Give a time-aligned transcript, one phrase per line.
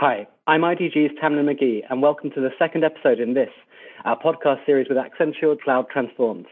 [0.00, 3.50] Hi, I'm IDG's Tamlin McGee, and welcome to the second episode in this,
[4.06, 6.46] our podcast series with Accenture Cloud Transformed.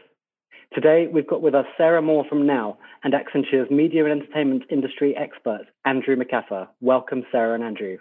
[0.71, 5.17] Today, we've got with us Sarah Moore from Now and Accenture's media and entertainment industry
[5.17, 6.67] expert, Andrew McCaffer.
[6.79, 7.97] Welcome, Sarah and Andrew.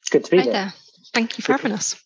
[0.00, 0.52] It's Good to be Hi here.
[0.52, 0.72] there.
[1.12, 2.00] Thank you for having us.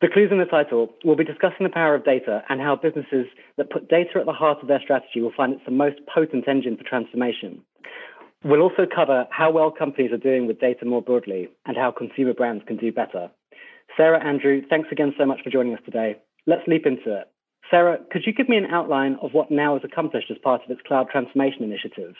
[0.00, 3.26] The clues in the title will be discussing the power of data and how businesses
[3.56, 6.46] that put data at the heart of their strategy will find it's the most potent
[6.46, 7.62] engine for transformation.
[8.44, 12.34] We'll also cover how well companies are doing with data more broadly and how consumer
[12.34, 13.30] brands can do better.
[13.96, 16.16] Sarah, Andrew, thanks again so much for joining us today.
[16.46, 17.30] Let's leap into it.
[17.70, 20.70] Sarah, could you give me an outline of what Now has accomplished as part of
[20.70, 22.14] its cloud transformation initiative?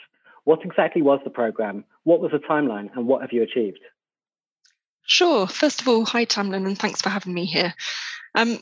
[0.45, 1.85] What exactly was the program?
[2.03, 2.89] What was the timeline?
[2.95, 3.79] And what have you achieved?
[5.03, 5.45] Sure.
[5.45, 7.75] First of all, hi, Tamlin, and thanks for having me here.
[8.33, 8.57] Um,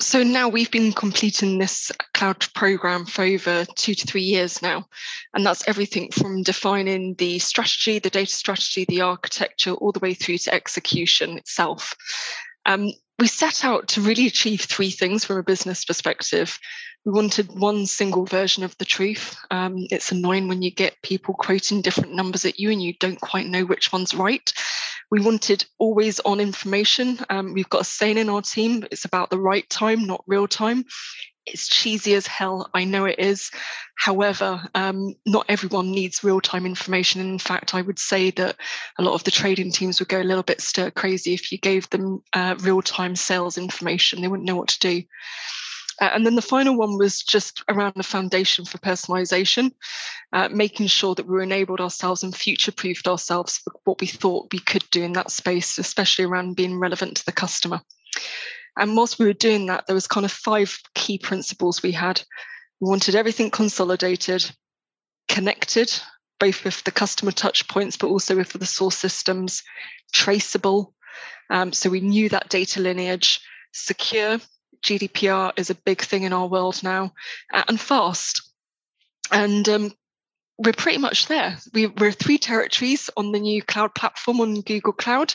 [0.00, 4.86] so now we've been completing this cloud program for over two to three years now.
[5.34, 10.14] And that's everything from defining the strategy, the data strategy, the architecture, all the way
[10.14, 11.94] through to execution itself.
[12.66, 16.58] Um, we set out to really achieve three things from a business perspective.
[17.04, 19.36] We wanted one single version of the truth.
[19.50, 23.20] Um, it's annoying when you get people quoting different numbers at you and you don't
[23.20, 24.52] quite know which one's right.
[25.10, 27.18] We wanted always on information.
[27.30, 30.48] Um, we've got a saying in our team it's about the right time, not real
[30.48, 30.84] time.
[31.46, 32.70] It's cheesy as hell.
[32.72, 33.50] I know it is.
[33.98, 37.20] However, um, not everyone needs real time information.
[37.20, 38.56] In fact, I would say that
[38.98, 41.58] a lot of the trading teams would go a little bit stir crazy if you
[41.58, 44.22] gave them uh, real time sales information.
[44.22, 45.02] They wouldn't know what to do.
[46.00, 49.72] Uh, and then the final one was just around the foundation for personalization,
[50.32, 54.06] uh, making sure that we were enabled ourselves and future proofed ourselves for what we
[54.06, 57.80] thought we could do in that space, especially around being relevant to the customer.
[58.76, 62.20] And whilst we were doing that, there was kind of five key principles we had.
[62.80, 64.50] We wanted everything consolidated,
[65.28, 65.92] connected,
[66.40, 69.62] both with the customer touch points, but also with the source systems,
[70.12, 70.92] traceable.
[71.50, 73.40] Um, so we knew that data lineage,
[73.72, 74.40] secure,
[74.84, 77.12] GDPR is a big thing in our world now,
[77.52, 78.42] and fast.
[79.32, 79.92] And um,
[80.58, 81.58] we're pretty much there.
[81.72, 85.34] We, are three territories on the new cloud platform on Google Cloud.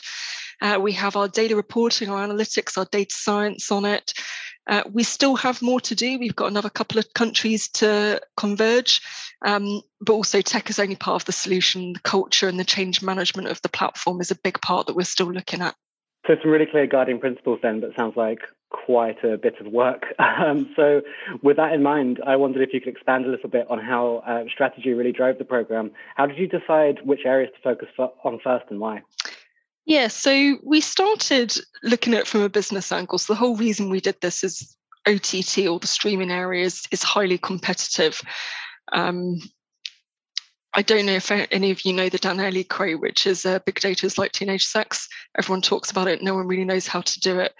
[0.62, 4.14] Uh, we have our data reporting, our analytics, our data science on it.
[4.66, 6.18] Uh, we still have more to do.
[6.18, 9.00] We've got another couple of countries to converge,
[9.44, 11.94] um, but also tech is only part of the solution.
[11.94, 15.04] The culture and the change management of the platform is a big part that we're
[15.04, 15.74] still looking at.
[16.30, 20.04] So some really clear guiding principles then, but sounds like quite a bit of work.
[20.20, 21.02] Um, so,
[21.42, 24.22] with that in mind, I wondered if you could expand a little bit on how
[24.26, 25.90] uh, strategy really drove the program.
[26.14, 29.02] How did you decide which areas to focus on first and why?
[29.86, 33.18] Yeah, so we started looking at it from a business angle.
[33.18, 34.76] So, the whole reason we did this is
[35.06, 38.22] OTT or the streaming areas is highly competitive.
[38.92, 39.40] Um,
[40.72, 43.58] I don't know if any of you know the Dan Ariely quote, which is uh,
[43.60, 45.08] big data is like teenage sex.
[45.36, 46.22] Everyone talks about it.
[46.22, 47.54] No one really knows how to do it.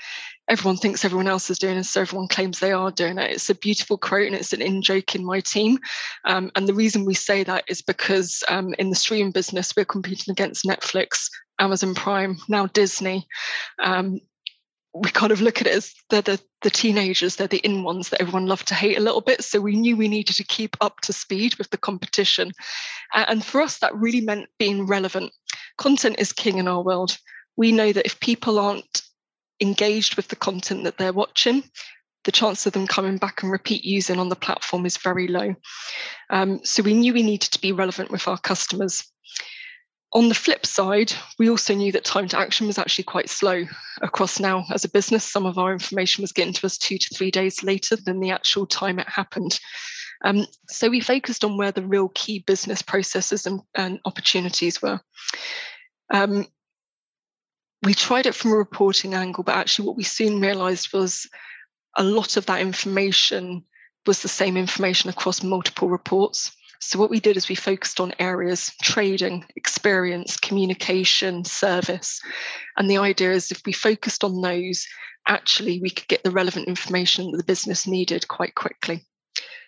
[0.48, 3.30] Everyone thinks everyone else is doing it, so everyone claims they are doing it.
[3.32, 5.78] It's a beautiful quote and it's an in joke in my team.
[6.24, 9.84] Um, and the reason we say that is because um, in the streaming business, we're
[9.84, 11.28] competing against Netflix,
[11.58, 13.26] Amazon Prime, now Disney.
[13.82, 14.20] Um,
[14.92, 18.08] we kind of look at it as they're the, the teenagers, they're the in ones
[18.08, 19.42] that everyone loved to hate a little bit.
[19.44, 22.52] So we knew we needed to keep up to speed with the competition.
[23.14, 25.32] And for us, that really meant being relevant.
[25.78, 27.16] Content is king in our world.
[27.56, 29.02] We know that if people aren't
[29.60, 31.62] engaged with the content that they're watching,
[32.24, 35.54] the chance of them coming back and repeat using on the platform is very low.
[36.30, 39.10] Um, so we knew we needed to be relevant with our customers.
[40.12, 43.64] On the flip side, we also knew that time to action was actually quite slow
[44.02, 45.24] across now as a business.
[45.24, 48.32] Some of our information was getting to us two to three days later than the
[48.32, 49.60] actual time it happened.
[50.24, 55.00] Um, so we focused on where the real key business processes and, and opportunities were.
[56.12, 56.46] Um,
[57.82, 61.28] we tried it from a reporting angle, but actually, what we soon realized was
[61.96, 63.64] a lot of that information
[64.06, 66.52] was the same information across multiple reports.
[66.80, 72.20] So, what we did is we focused on areas trading, experience, communication, service.
[72.76, 74.86] And the idea is if we focused on those,
[75.28, 79.04] actually, we could get the relevant information that the business needed quite quickly.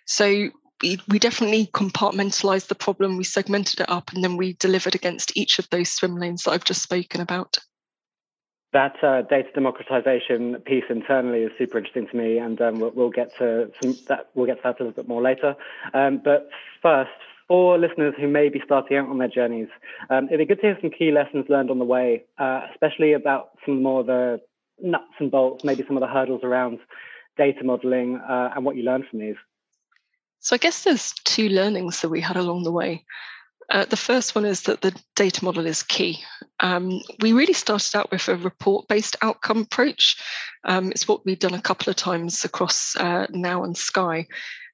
[0.05, 0.49] So,
[0.81, 5.37] we, we definitely compartmentalized the problem, we segmented it up, and then we delivered against
[5.37, 7.57] each of those swim lanes that I've just spoken about
[8.73, 13.09] that uh, data democratization piece internally is super interesting to me, and um, we'll, we'll,
[13.09, 15.55] get to some that we'll get to that a little bit more later.
[15.93, 16.49] Um, but
[16.81, 17.11] first,
[17.47, 19.67] for listeners who may be starting out on their journeys,
[20.09, 23.13] um, it'd be good to hear some key lessons learned on the way, uh, especially
[23.13, 24.41] about some more of the
[24.81, 26.79] nuts and bolts, maybe some of the hurdles around
[27.37, 29.35] data modeling, uh, and what you learned from these.
[30.39, 33.05] So I guess there's two learnings that we had along the way.
[33.73, 36.19] Uh, the first one is that the data model is key.
[36.59, 40.15] Um, we really started out with a report based outcome approach.
[40.63, 44.27] Um, it's what we've done a couple of times across uh, Now and Sky.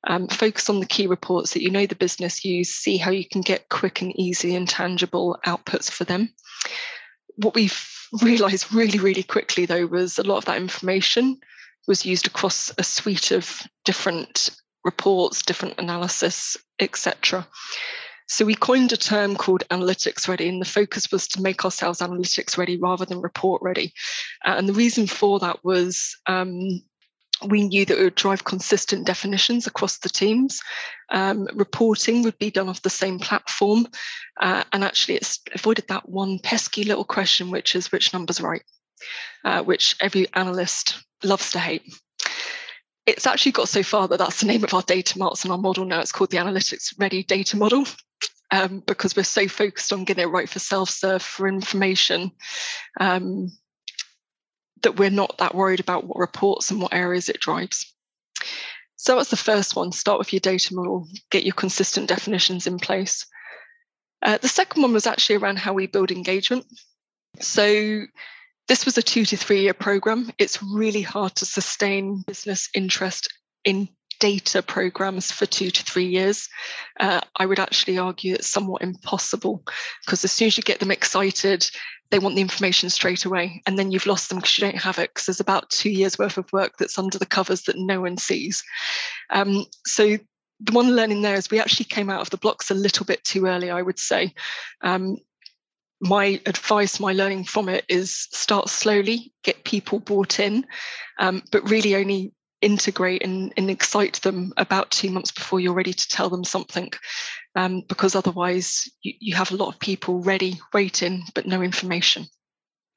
[0.05, 3.27] Um, focus on the key reports that you know the business use, see how you
[3.27, 6.33] can get quick and easy and tangible outputs for them.
[7.37, 7.89] What we've
[8.21, 11.39] realized really, really quickly, though, was a lot of that information
[11.87, 14.49] was used across a suite of different
[14.83, 17.47] reports, different analysis, etc.
[18.29, 21.99] So we coined a term called analytics ready, and the focus was to make ourselves
[21.99, 23.91] analytics ready rather than report ready.
[24.45, 26.79] Uh, and the reason for that was um,
[27.47, 30.61] we knew that it would drive consistent definitions across the teams.
[31.09, 33.87] Um, reporting would be done off the same platform.
[34.39, 38.63] Uh, and actually, it's avoided that one pesky little question, which is which number's right,
[39.43, 41.83] uh, which every analyst loves to hate
[43.05, 45.57] it's actually got so far that that's the name of our data marts and our
[45.57, 45.99] model now.
[45.99, 47.85] It's called the Analytics Ready Data Model
[48.51, 52.31] um, because we're so focused on getting it right for self-serve for information
[52.99, 53.51] um,
[54.81, 57.93] that we're not that worried about what reports and what areas it drives.
[58.95, 59.91] So that's the first one.
[59.91, 63.25] Start with your data model, get your consistent definitions in place.
[64.21, 66.65] Uh, the second one was actually around how we build engagement.
[67.39, 68.01] So
[68.67, 70.31] this was a two to three year program.
[70.37, 73.87] It's really hard to sustain business interest in
[74.19, 76.47] data programs for two to three years.
[76.99, 79.63] Uh, I would actually argue it's somewhat impossible
[80.05, 81.69] because as soon as you get them excited,
[82.11, 84.97] they want the information straight away, and then you've lost them because you don't have
[84.97, 88.01] it because there's about two years worth of work that's under the covers that no
[88.01, 88.63] one sees.
[89.29, 90.17] Um, so
[90.59, 93.23] the one learning there is we actually came out of the blocks a little bit
[93.23, 94.33] too early, I would say.
[94.81, 95.17] Um,
[96.01, 100.65] my advice, my learning from it is start slowly, get people bought in,
[101.19, 102.31] um, but really only
[102.61, 106.91] integrate and, and, excite them about two months before you're ready to tell them something.
[107.55, 112.25] Um, because otherwise, you, you have a lot of people ready, waiting, but no information.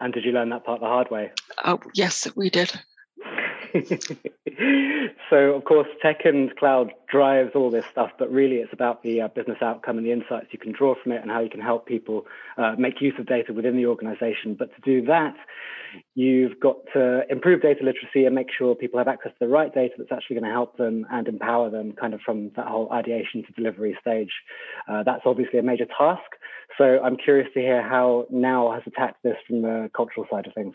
[0.00, 1.30] And did you learn that part the hard way?
[1.64, 2.72] Oh, yes, we did.
[5.30, 9.22] so, of course, tech and cloud drives all this stuff, but really it's about the
[9.22, 11.60] uh, business outcome and the insights you can draw from it and how you can
[11.60, 12.26] help people
[12.58, 14.54] uh, make use of data within the organization.
[14.58, 15.34] But to do that,
[16.14, 19.74] you've got to improve data literacy and make sure people have access to the right
[19.74, 22.92] data that's actually going to help them and empower them kind of from that whole
[22.92, 24.32] ideation to delivery stage.
[24.88, 26.20] Uh, that's obviously a major task.
[26.78, 30.54] So I'm curious to hear how Now has attacked this from the cultural side of
[30.54, 30.74] things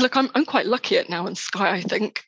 [0.00, 1.72] so look, I'm I'm quite lucky at now in Sky.
[1.72, 2.24] I think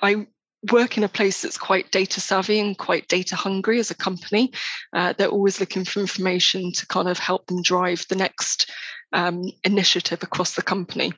[0.00, 0.28] I
[0.70, 4.52] work in a place that's quite data savvy and quite data hungry as a company.
[4.92, 8.70] Uh, they're always looking for information to kind of help them drive the next
[9.12, 11.12] um, initiative across the company.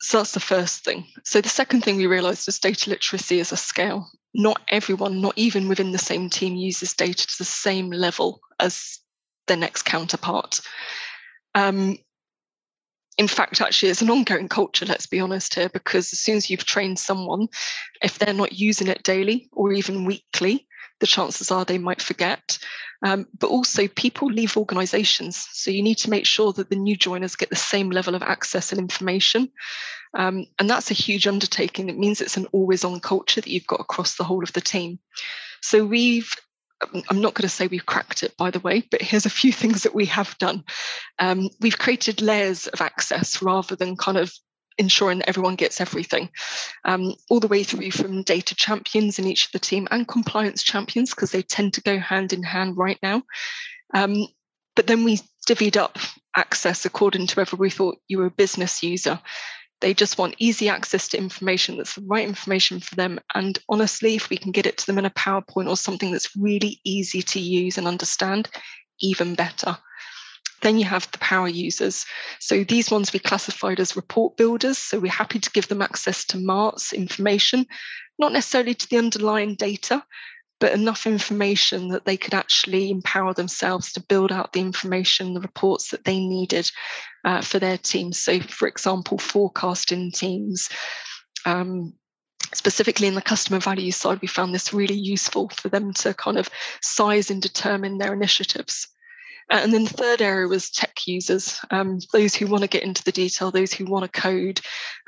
[0.00, 1.06] So that's the first thing.
[1.22, 4.08] So the second thing we realized is data literacy is a scale.
[4.34, 8.98] Not everyone, not even within the same team, uses data to the same level as
[9.46, 10.60] their next counterpart.
[11.54, 11.98] Um,
[13.18, 16.48] in fact, actually, it's an ongoing culture, let's be honest here, because as soon as
[16.48, 17.48] you've trained someone,
[18.02, 20.66] if they're not using it daily or even weekly,
[21.00, 22.58] the chances are they might forget.
[23.04, 25.46] Um, but also, people leave organizations.
[25.52, 28.22] So you need to make sure that the new joiners get the same level of
[28.22, 29.50] access and information.
[30.14, 31.88] Um, and that's a huge undertaking.
[31.88, 34.60] It means it's an always on culture that you've got across the whole of the
[34.60, 34.98] team.
[35.60, 36.32] So we've
[37.10, 39.52] I'm not going to say we've cracked it, by the way, but here's a few
[39.52, 40.64] things that we have done.
[41.18, 44.32] Um, we've created layers of access rather than kind of
[44.78, 46.30] ensuring everyone gets everything,
[46.84, 50.62] um, all the way through from data champions in each of the team and compliance
[50.62, 53.22] champions, because they tend to go hand in hand right now.
[53.94, 54.26] Um,
[54.74, 55.98] but then we divvied up
[56.36, 59.20] access according to whether we thought you were a business user.
[59.82, 63.18] They just want easy access to information that's the right information for them.
[63.34, 66.36] And honestly, if we can get it to them in a PowerPoint or something that's
[66.36, 68.48] really easy to use and understand,
[69.00, 69.76] even better.
[70.60, 72.06] Then you have the power users.
[72.38, 74.78] So these ones we classified as report builders.
[74.78, 77.66] So we're happy to give them access to MARTS information,
[78.20, 80.04] not necessarily to the underlying data,
[80.62, 85.40] but enough information that they could actually empower themselves to build out the information, the
[85.40, 86.70] reports that they needed
[87.24, 88.16] uh, for their teams.
[88.20, 90.68] So, for example, forecasting teams.
[91.44, 91.94] Um,
[92.54, 96.38] specifically in the customer value side, we found this really useful for them to kind
[96.38, 96.48] of
[96.80, 98.86] size and determine their initiatives.
[99.50, 103.02] And then the third area was tech users, um, those who want to get into
[103.02, 104.60] the detail, those who want to code.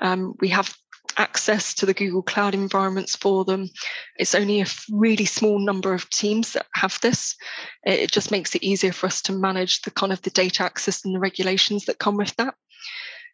[0.03, 0.75] Um, we have
[1.17, 3.69] access to the Google Cloud environments for them.
[4.17, 7.37] It's only a really small number of teams that have this.
[7.85, 11.05] It just makes it easier for us to manage the kind of the data access
[11.05, 12.55] and the regulations that come with that.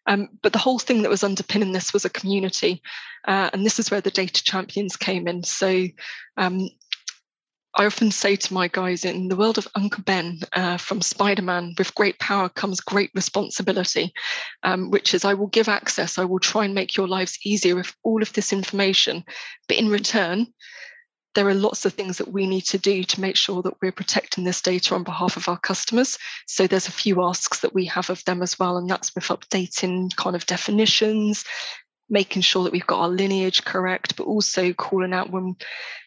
[0.07, 2.83] Um, but the whole thing that was underpinning this was a community,
[3.29, 5.43] uh, and this is where the data champions came in.
[5.43, 5.87] So
[6.37, 6.69] um,
[7.77, 11.43] I often say to my guys in the world of Uncle Ben uh, from Spider
[11.43, 14.13] Man, with great power comes great responsibility,
[14.65, 17.77] um, which is I will give access, I will try and make your lives easier
[17.77, 19.25] with all of this information.
[19.69, 20.49] But in return,
[21.37, 23.93] there are lots of things that we need to do to make sure that we're
[23.93, 26.19] protecting this data on behalf of our customers.
[26.49, 29.29] So there's a few asks that we have of them as well, and that's with
[29.29, 31.45] updating kind of definitions,
[32.09, 35.55] making sure that we've got our lineage correct, but also calling out when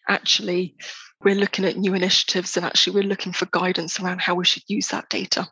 [0.10, 0.76] actually
[1.24, 4.64] we're looking at new initiatives and actually we're looking for guidance around how we should
[4.68, 5.48] use that data.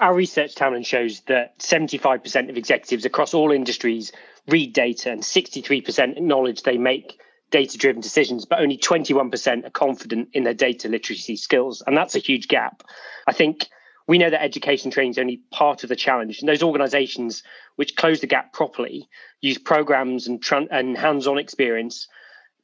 [0.00, 4.12] Our research, Tamlin, shows that 75% of executives across all industries
[4.48, 10.30] read data and 63% acknowledge they make data driven decisions, but only 21% are confident
[10.32, 11.82] in their data literacy skills.
[11.86, 12.82] And that's a huge gap.
[13.28, 13.68] I think
[14.08, 16.40] we know that education training is only part of the challenge.
[16.40, 17.44] And those organizations
[17.76, 19.08] which close the gap properly
[19.40, 22.08] use programs and, and hands on experience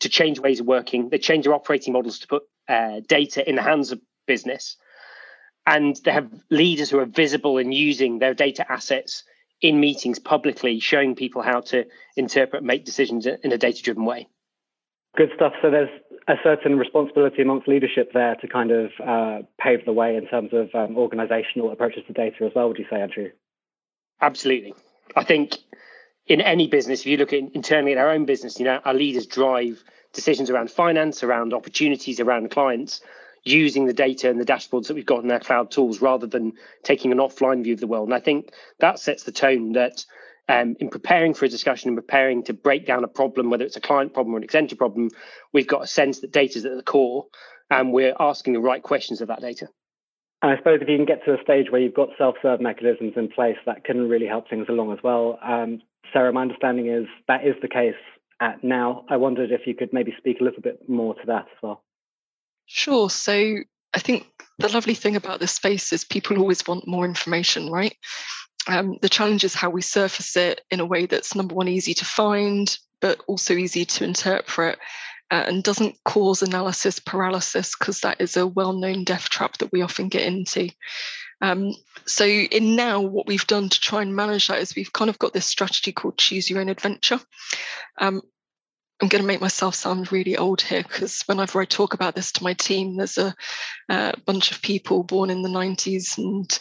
[0.01, 1.09] to change ways of working.
[1.09, 4.77] They change their operating models to put uh, data in the hands of business.
[5.67, 9.25] And they have leaders who are visible in using their data assets
[9.61, 11.85] in meetings publicly, showing people how to
[12.17, 14.27] interpret and make decisions in a data driven way.
[15.17, 15.53] Good stuff.
[15.61, 15.91] So there's
[16.29, 20.51] a certain responsibility amongst leadership there to kind of uh, pave the way in terms
[20.53, 23.31] of um, organizational approaches to data as well, would you say, Andrew?
[24.21, 24.75] Absolutely.
[25.17, 25.57] I think
[26.31, 28.95] in any business, if you look at internally at our own business, you know, our
[28.95, 29.83] leaders drive
[30.13, 33.01] decisions around finance, around opportunities, around clients,
[33.43, 36.53] using the data and the dashboards that we've got in our cloud tools rather than
[36.85, 38.07] taking an offline view of the world.
[38.07, 40.05] And I think that sets the tone that
[40.49, 43.77] um, in preparing for a discussion and preparing to break down a problem, whether it's
[43.77, 45.11] a client problem or an Accenture problem,
[45.53, 47.27] we've got a sense that data is at the core
[47.71, 49.67] and we're asking the right questions of that data.
[50.43, 53.15] And I suppose if you can get to a stage where you've got self-serve mechanisms
[53.17, 55.37] in place, that can really help things along as well.
[55.43, 57.95] Um, Sarah, my understanding is that is the case
[58.41, 59.05] at now.
[59.09, 61.83] I wondered if you could maybe speak a little bit more to that as well.
[62.67, 63.11] Sure.
[63.11, 63.57] So
[63.95, 64.27] I think
[64.59, 67.97] the lovely thing about this space is people always want more information, right?
[68.69, 71.95] Um, the challenge is how we surface it in a way that's number one, easy
[71.95, 74.79] to find, but also easy to interpret
[75.31, 79.83] uh, and doesn't cause analysis paralysis because that is a well-known death trap that we
[79.83, 80.69] often get into.
[81.41, 81.75] Um,
[82.07, 85.19] so in now, what we've done to try and manage that is we've kind of
[85.19, 87.21] got this strategy called choose your own adventure.
[87.99, 88.23] Um,
[89.01, 92.31] I'm going to make myself sound really old here because whenever I talk about this
[92.33, 93.35] to my team, there's a,
[94.27, 96.59] bunch of people born in the 90s and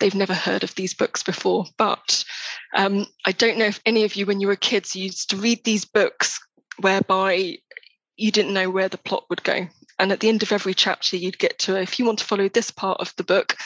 [0.00, 1.66] they've never heard of these books before.
[1.76, 2.24] But
[2.74, 5.62] um, I don't know if any of you, when you were kids, used to read
[5.64, 6.40] these books
[6.80, 7.58] whereby
[8.16, 9.68] you didn't know where the plot would go.
[9.98, 12.48] And at the end of every chapter, you'd get to, if you want to follow
[12.48, 13.56] this part of the book,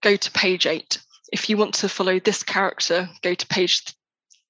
[0.00, 0.98] go to page eight.
[1.32, 3.94] If you want to follow this character, go to page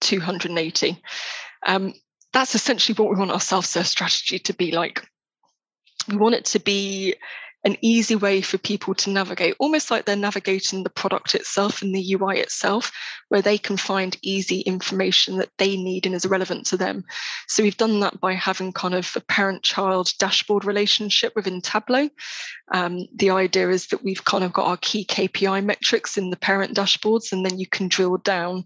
[0.01, 1.03] 280.
[1.67, 1.95] Um,
[2.33, 5.07] that's essentially what we want our self-serve strategy to be like.
[6.09, 7.15] We want it to be
[7.65, 11.95] an easy way for people to navigate, almost like they're navigating the product itself and
[11.95, 12.91] the UI itself,
[13.29, 17.05] where they can find easy information that they need and is relevant to them.
[17.49, 22.09] So we've done that by having kind of a parent child dashboard relationship within Tableau.
[22.73, 26.37] Um, the idea is that we've kind of got our key KPI metrics in the
[26.37, 28.65] parent dashboards, and then you can drill down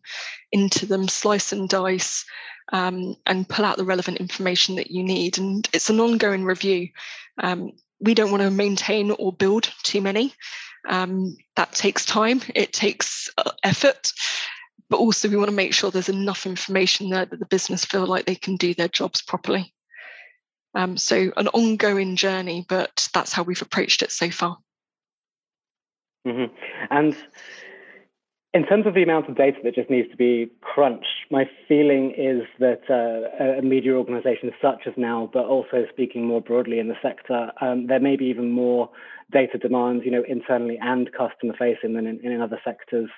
[0.53, 2.25] into them, slice and dice.
[2.73, 5.37] Um, and pull out the relevant information that you need.
[5.37, 6.89] And it's an ongoing review.
[7.43, 7.73] Um,
[8.05, 10.35] we don't want to maintain or build too many.
[10.89, 14.13] Um, that takes time, it takes uh, effort,
[14.91, 18.07] but also we want to make sure there's enough information there that the business feel
[18.07, 19.73] like they can do their jobs properly.
[20.75, 24.59] Um, so an ongoing journey, but that's how we've approached it so far.
[26.27, 26.55] Mm-hmm.
[26.91, 27.17] And
[28.55, 32.15] in terms of the amount of data that just needs to be crunched, my feeling
[32.17, 36.87] is that uh, a media organization such as now, but also speaking more broadly in
[36.87, 38.89] the sector, um, there may be even more
[39.33, 43.11] data demands, you know, internally and customer facing than in, in other sectors.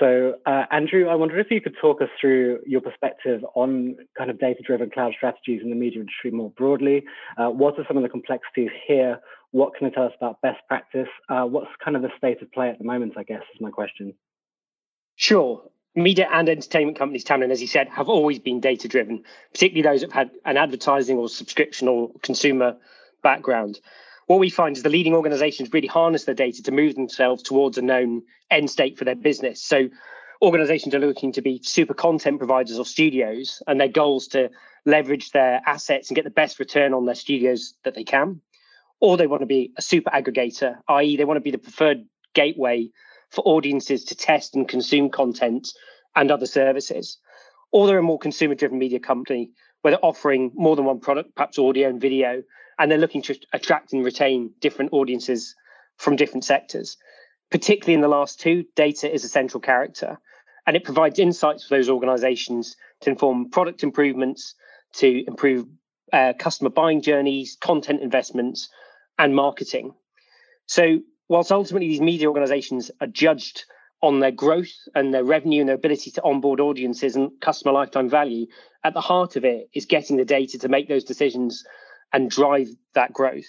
[0.00, 4.30] So, uh, Andrew, I wonder if you could talk us through your perspective on kind
[4.30, 7.04] of data driven cloud strategies in the media industry more broadly.
[7.36, 9.20] Uh, what are some of the complexities here?
[9.50, 11.08] What can you tell us about best practice?
[11.28, 13.70] Uh, what's kind of the state of play at the moment, I guess, is my
[13.70, 14.14] question.
[15.18, 15.60] Sure.
[15.96, 20.00] Media and entertainment companies, Tamlin, as you said, have always been data driven, particularly those
[20.00, 22.76] that have had an advertising or subscription or consumer
[23.20, 23.80] background.
[24.28, 27.76] What we find is the leading organizations really harness their data to move themselves towards
[27.78, 29.60] a known end state for their business.
[29.60, 29.88] So
[30.40, 34.50] organizations are looking to be super content providers or studios, and their goals to
[34.86, 38.40] leverage their assets and get the best return on their studios that they can.
[39.00, 42.04] Or they want to be a super aggregator, i.e., they want to be the preferred
[42.34, 42.90] gateway
[43.30, 45.68] for audiences to test and consume content
[46.16, 47.18] and other services.
[47.70, 49.50] Or they're a more consumer driven media company
[49.82, 52.42] where they're offering more than one product, perhaps audio and video,
[52.78, 55.54] and they're looking to attract and retain different audiences
[55.96, 56.96] from different sectors.
[57.50, 60.18] Particularly in the last two, data is a central character,
[60.66, 64.54] and it provides insights for those organizations to inform product improvements,
[64.94, 65.66] to improve
[66.12, 68.68] uh, customer buying journeys, content investments,
[69.18, 69.94] and marketing.
[70.66, 73.64] So, whilst ultimately these media organizations are judged
[74.02, 78.08] on their growth and their revenue and their ability to onboard audiences and customer lifetime
[78.08, 78.46] value,
[78.84, 81.64] at the heart of it is getting the data to make those decisions
[82.12, 83.46] and drive that growth.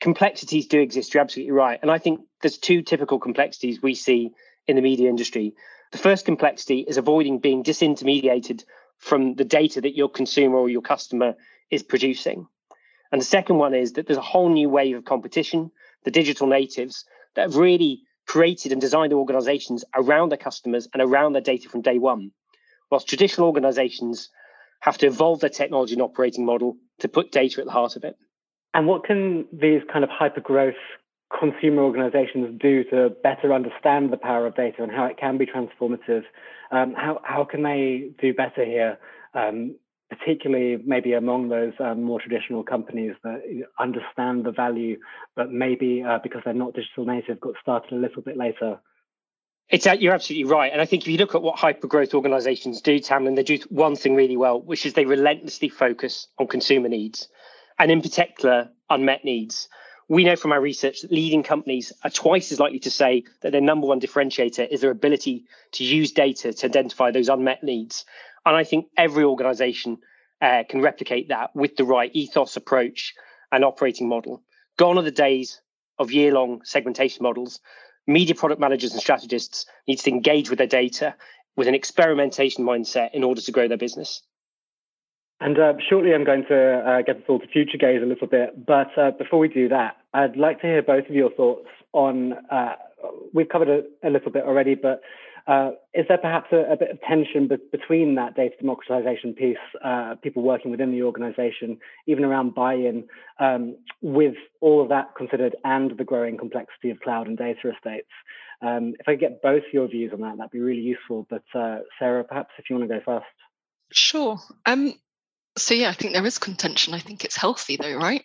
[0.00, 1.78] Complexities do exist, you're absolutely right.
[1.82, 4.32] And I think there's two typical complexities we see
[4.66, 5.54] in the media industry.
[5.92, 8.64] The first complexity is avoiding being disintermediated
[8.98, 11.34] from the data that your consumer or your customer
[11.70, 12.46] is producing.
[13.12, 15.70] And the second one is that there's a whole new wave of competition,
[16.04, 17.04] the digital natives,
[17.34, 21.80] that have really created and designed organizations around their customers and around their data from
[21.80, 22.30] day one.
[22.90, 24.30] Whilst traditional organizations
[24.80, 28.04] have to evolve their technology and operating model to put data at the heart of
[28.04, 28.16] it.
[28.74, 30.74] And what can these kind of hyper growth
[31.38, 35.46] consumer organizations do to better understand the power of data and how it can be
[35.46, 36.24] transformative?
[36.70, 38.98] Um, how, how can they do better here?
[39.34, 39.76] Um,
[40.18, 43.40] particularly maybe among those um, more traditional companies that
[43.80, 44.98] understand the value,
[45.34, 48.78] but maybe uh, because they're not digital native, got started a little bit later.
[49.70, 52.82] It's you're absolutely right, and I think if you look at what hyper growth organisations
[52.82, 56.90] do, Tamlin, they do one thing really well, which is they relentlessly focus on consumer
[56.90, 57.28] needs,
[57.78, 59.68] and in particular unmet needs.
[60.08, 63.52] We know from our research that leading companies are twice as likely to say that
[63.52, 68.04] their number one differentiator is their ability to use data to identify those unmet needs
[68.44, 69.98] and I think every organization
[70.40, 73.14] uh, can replicate that with the right ethos approach
[73.50, 74.42] and operating model.
[74.78, 75.60] Gone are the days
[75.98, 77.60] of year long segmentation models.
[78.06, 81.14] Media product managers and strategists need to engage with their data
[81.56, 84.22] with an experimentation mindset in order to grow their business.
[85.40, 88.28] And uh, shortly, I'm going to uh, get us all to future gaze a little
[88.28, 88.64] bit.
[88.64, 92.34] But uh, before we do that, I'd like to hear both of your thoughts on.
[92.50, 92.74] Uh,
[93.34, 95.02] we've covered a, a, little bit already, but
[95.46, 99.56] uh, is there perhaps a, a, bit of tension be- between that data democratization piece,
[99.84, 103.04] uh, people working within the organization, even around buy in,
[103.40, 108.08] um, with all of that considered and the growing complexity of cloud and data estates?
[108.62, 111.26] Um, if I could get both your views on that, that'd be really useful.
[111.28, 113.26] But uh, Sarah, perhaps if you want to go first.
[113.92, 114.38] Sure.
[114.66, 114.94] Um,
[115.58, 116.94] so, yeah, I think there is contention.
[116.94, 118.24] I think it's healthy, though, right?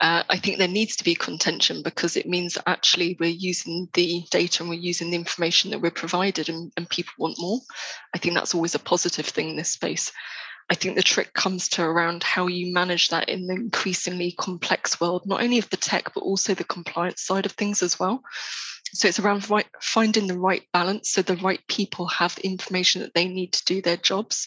[0.00, 3.88] Uh, I think there needs to be contention because it means that actually we're using
[3.94, 7.60] the data and we're using the information that we're provided and, and people want more.
[8.14, 10.12] I think that's always a positive thing in this space.
[10.68, 15.00] I think the trick comes to around how you manage that in the increasingly complex
[15.00, 18.22] world, not only of the tech, but also the compliance side of things as well.
[18.92, 23.02] So it's around right, finding the right balance so the right people have the information
[23.02, 24.46] that they need to do their jobs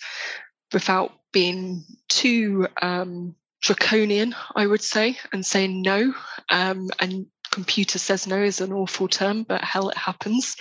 [0.73, 3.35] without being too um,
[3.69, 6.13] draconian, I would say, and saying no.
[6.49, 10.55] Um, and computer says no is an awful term, but hell, it happens.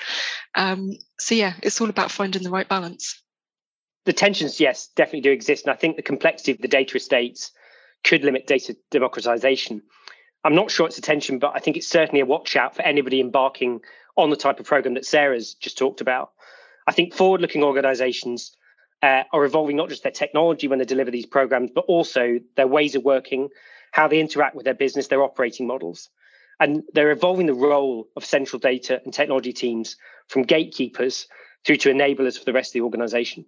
[0.55, 3.23] Um, so yeah, it's all about finding the right balance.
[4.05, 7.51] The tensions, yes, definitely do exist, and I think the complexity of the data estates
[8.05, 9.83] could limit data democratization.
[10.45, 12.83] I'm not sure it's a tension, but I think it's certainly a watch out for
[12.83, 13.81] anybody embarking
[14.17, 16.33] on the type of program that Sarah's just talked about.
[16.87, 18.55] I think forward looking organizations
[19.03, 22.67] uh, are evolving not just their technology when they deliver these programs, but also their
[22.67, 23.49] ways of working,
[23.93, 26.09] how they interact with their business, their operating models.
[26.61, 31.29] And they're evolving the role of central data and technology teams from gatekeepers
[31.65, 33.45] through to enablers for the rest of the organization.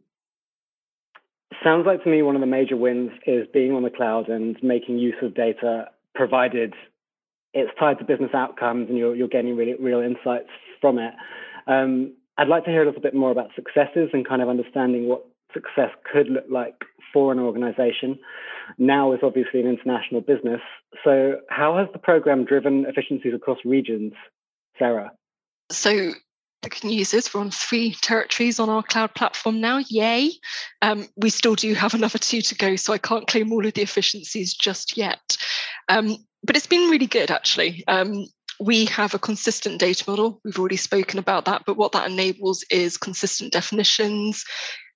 [1.65, 4.57] Sounds like to me one of the major wins is being on the cloud and
[4.63, 6.75] making use of data provided
[7.53, 10.49] it's tied to business outcomes and you're, you're getting really real insights
[10.81, 11.13] from it.
[11.67, 15.09] Um, I'd like to hear a little bit more about successes and kind of understanding
[15.09, 16.75] what success could look like
[17.13, 18.19] for an organization.
[18.79, 20.61] Now is obviously an international business.
[21.05, 24.13] So, how has the program driven efficiencies across regions,
[24.79, 25.11] Sarah?
[25.71, 26.13] So,
[26.63, 29.81] the good news is we're on three territories on our cloud platform now.
[29.89, 30.33] Yay.
[30.83, 33.75] Um, we still do have another two to go, so I can't claim all of
[33.75, 35.37] the efficiencies just yet.
[35.89, 37.85] Um, but it's been really good, actually.
[37.89, 38.27] Um,
[38.61, 40.41] we have a consistent data model.
[40.45, 44.45] We've already spoken about that, but what that enables is consistent definitions,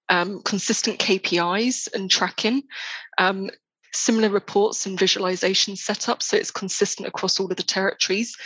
[0.08, 2.62] um, consistent KPIs and tracking,
[3.18, 3.50] um,
[3.92, 8.36] similar reports and visualization setup, so it's consistent across all of the territories.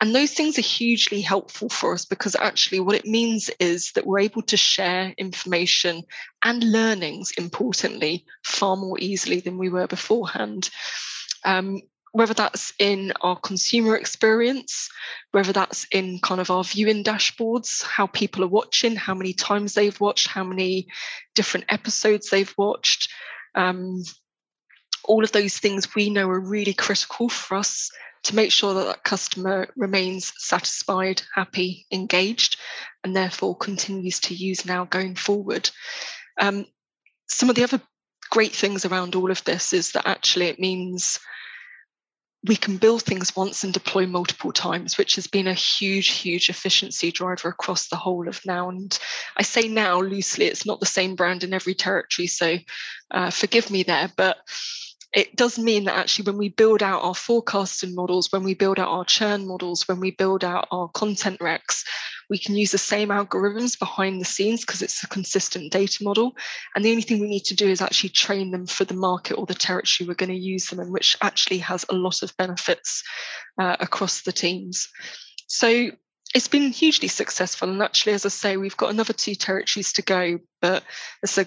[0.00, 4.06] And those things are hugely helpful for us because actually, what it means is that
[4.06, 6.02] we're able to share information
[6.42, 10.70] and learnings, importantly, far more easily than we were beforehand.
[11.44, 14.88] Um, whether that's in our consumer experience,
[15.30, 19.74] whether that's in kind of our viewing dashboards, how people are watching, how many times
[19.74, 20.88] they've watched, how many
[21.34, 23.08] different episodes they've watched,
[23.54, 24.02] um,
[25.04, 27.90] all of those things we know are really critical for us
[28.22, 32.58] to make sure that that customer remains satisfied, happy, engaged,
[33.02, 35.70] and therefore continues to use now going forward.
[36.38, 36.66] Um,
[37.28, 37.80] some of the other
[38.30, 41.18] great things around all of this is that actually it means
[42.44, 46.48] we can build things once and deploy multiple times, which has been a huge, huge
[46.48, 48.70] efficiency driver across the whole of now.
[48.70, 48.98] And
[49.36, 52.56] I say now loosely, it's not the same brand in every territory, so
[53.10, 54.10] uh, forgive me there.
[54.16, 54.38] But
[55.12, 58.78] it does mean that actually when we build out our forecasting models, when we build
[58.78, 61.84] out our churn models, when we build out our content recs,
[62.28, 66.36] we can use the same algorithms behind the scenes because it's a consistent data model.
[66.74, 69.34] And the only thing we need to do is actually train them for the market
[69.34, 72.36] or the territory we're going to use them in, which actually has a lot of
[72.36, 73.02] benefits
[73.58, 74.88] uh, across the teams.
[75.48, 75.90] So
[76.36, 77.68] it's been hugely successful.
[77.68, 80.84] And actually, as I say, we've got another two territories to go, but
[81.24, 81.46] it's a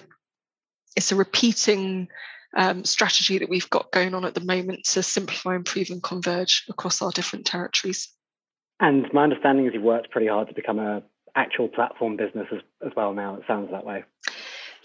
[0.96, 2.08] it's a repeating
[2.56, 6.64] um, strategy that we've got going on at the moment to simplify, improve, and converge
[6.68, 8.08] across our different territories.
[8.80, 11.02] And my understanding is you've worked pretty hard to become a
[11.36, 13.36] actual platform business as, as well now.
[13.36, 14.04] It sounds that way.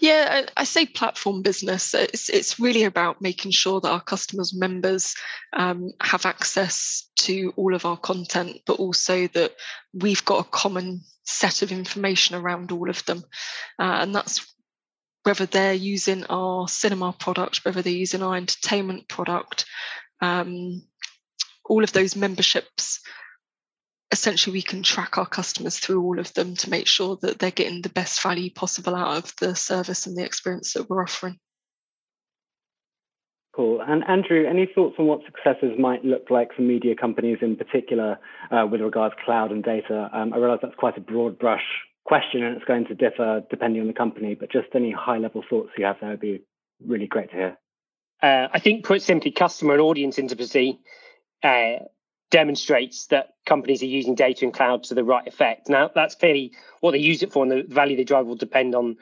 [0.00, 1.92] Yeah, I, say platform business.
[1.92, 5.14] It's, it's really about making sure that our customers, members
[5.52, 9.54] um, have access to all of our content, but also that
[9.92, 13.22] we've got a common set of information around all of them.
[13.78, 14.49] Uh, and that's
[15.30, 19.64] whether they're using our cinema product, whether they're using our entertainment product,
[20.20, 20.82] um,
[21.64, 23.00] all of those memberships.
[24.10, 27.52] Essentially, we can track our customers through all of them to make sure that they're
[27.52, 31.38] getting the best value possible out of the service and the experience that we're offering.
[33.54, 33.80] Cool.
[33.86, 38.18] And Andrew, any thoughts on what successes might look like for media companies in particular
[38.50, 40.10] uh, with regards to cloud and data?
[40.12, 41.62] Um, I realize that's quite a broad brush
[42.10, 45.44] question and it's going to differ depending on the company, but just any high level
[45.48, 46.40] thoughts you have there would be
[46.84, 47.58] really great to hear.
[48.20, 50.80] Uh, I think, put simply, customer and audience intimacy
[51.44, 51.76] uh,
[52.32, 55.68] demonstrates that companies are using data and cloud to the right effect.
[55.68, 58.74] Now, that's clearly what they use it for, and the value they drive will depend
[58.74, 58.96] on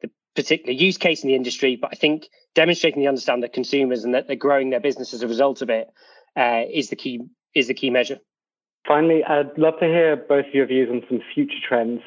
[0.00, 1.74] the particular use case in the industry.
[1.74, 5.22] But I think demonstrating they understand their consumers and that they're growing their business as
[5.22, 5.88] a result of it
[6.36, 7.22] uh, is the key
[7.56, 8.20] is the key measure.
[8.86, 12.00] Finally, I'd love to hear both of your views on some future trends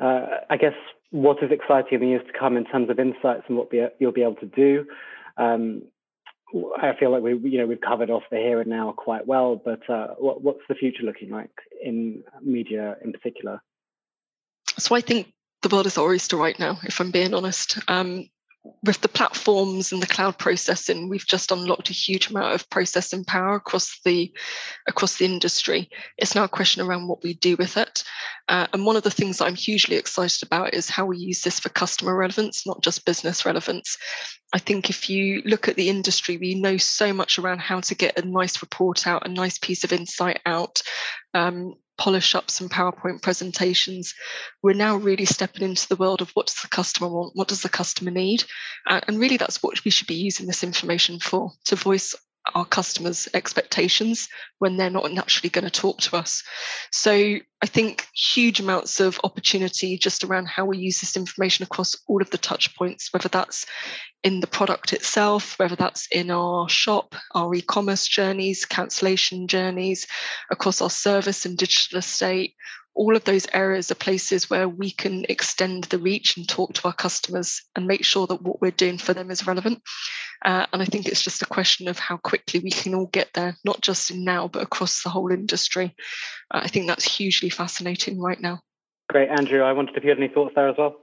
[0.00, 0.74] uh, I guess
[1.10, 3.84] what is exciting in the years to come in terms of insights and what be,
[3.98, 4.86] you'll be able to do.
[5.36, 5.82] Um,
[6.82, 9.60] I feel like we, you know, we've covered off the here and now quite well,
[9.62, 11.50] but uh, what, what's the future looking like
[11.82, 13.62] in media in particular?
[14.78, 15.32] So I think
[15.62, 17.78] the world is our oyster right now, if I'm being honest.
[17.88, 18.28] Um,
[18.82, 23.24] with the platforms and the cloud processing, we've just unlocked a huge amount of processing
[23.24, 24.32] power across the
[24.86, 25.88] across the industry.
[26.18, 28.04] It's now a question around what we do with it.
[28.48, 31.40] Uh, and one of the things that I'm hugely excited about is how we use
[31.40, 33.96] this for customer relevance, not just business relevance.
[34.52, 37.94] I think if you look at the industry, we know so much around how to
[37.94, 40.82] get a nice report out, a nice piece of insight out.
[41.32, 44.14] Um, polish up some PowerPoint presentations,
[44.62, 47.60] we're now really stepping into the world of what does the customer want, what does
[47.60, 48.42] the customer need,
[48.88, 52.14] and really that's what we should be using this information for to voice
[52.54, 56.42] our customers' expectations when they're not naturally going to talk to us.
[56.90, 61.96] So I think huge amounts of opportunity just around how we use this information across
[62.08, 63.66] all of the touch points, whether that's
[64.22, 70.06] in the product itself, whether that's in our shop, our e-commerce journeys, cancellation journeys,
[70.50, 72.54] across our service and digital estate,
[72.94, 76.88] all of those areas are places where we can extend the reach and talk to
[76.88, 79.82] our customers and make sure that what we're doing for them is relevant.
[80.44, 83.30] Uh, and I think it's just a question of how quickly we can all get
[83.34, 85.94] there, not just in now, but across the whole industry.
[86.50, 88.60] Uh, I think that's hugely fascinating right now.
[89.08, 89.62] Great, Andrew.
[89.62, 90.96] I wondered if you had any thoughts there as well.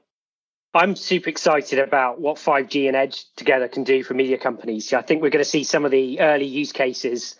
[0.74, 4.92] I'm super excited about what 5G and Edge together can do for media companies.
[4.94, 7.36] I think we're going to see some of the early use cases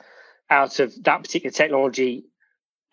[0.50, 2.26] out of that particular technology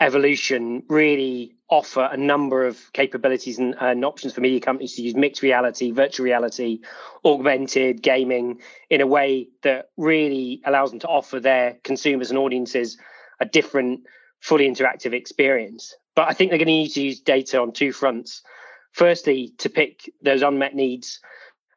[0.05, 5.15] evolution really offer a number of capabilities and, and, options for media companies to use
[5.15, 6.81] mixed reality, virtual reality,
[7.25, 12.99] augmented gaming in a way that really allows them to offer their consumers and audiences
[13.41, 14.01] a different,
[14.41, 15.95] fully interactive experience.
[16.15, 18.43] But I think they're going to need to use data on two fronts.
[18.93, 21.19] Firstly, to pick those unmet needs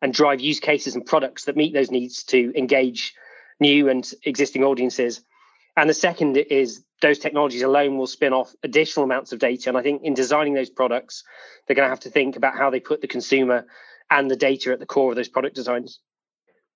[0.02, 3.14] and drive use cases and products that meet those needs to engage
[3.62, 5.22] new and existing audiences.
[5.78, 9.70] And the second is those technologies alone will spin off additional amounts of data.
[9.70, 11.24] And I think in designing those products,
[11.66, 13.66] they're going to have to think about how they put the consumer
[14.10, 16.00] and the data at the core of those product designs.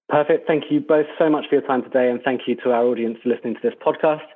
[0.10, 0.46] Perfect.
[0.46, 2.10] Thank you both so much for your time today.
[2.10, 4.28] And thank you to our audience for listening to this podcast.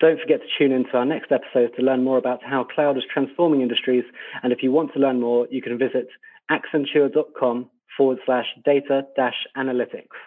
[0.00, 2.98] Don't forget to tune in to our next episode to learn more about how cloud
[2.98, 4.04] is transforming industries.
[4.42, 6.08] And if you want to learn more, you can visit
[6.50, 10.18] accenture.com forward slash data dash analytics.